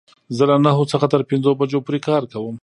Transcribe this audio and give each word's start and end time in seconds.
زه 0.35 0.43
له 0.49 0.57
نهو 0.65 0.83
څخه 0.91 1.05
تر 1.13 1.21
پنځو 1.29 1.51
بجو 1.59 1.79
پوری 1.85 1.99
کار 2.07 2.23
کوم 2.31 2.55